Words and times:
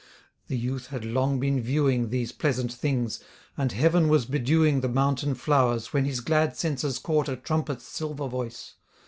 The 0.47 0.57
youth 0.57 0.87
had 0.87 1.05
long 1.05 1.39
been 1.39 1.61
viewing 1.61 2.09
These 2.09 2.31
pleasant 2.31 2.73
things, 2.73 3.19
and 3.55 3.71
heaven 3.71 4.07
was 4.07 4.25
bedewing 4.25 4.81
The 4.81 4.89
mountain 4.89 5.35
flowers, 5.35 5.93
when 5.93 6.05
his 6.05 6.21
glad 6.21 6.57
senses 6.57 6.97
caught 6.97 7.29
A 7.29 7.35
trumpet's 7.35 7.83
silver 7.85 8.27
voice. 8.27 8.73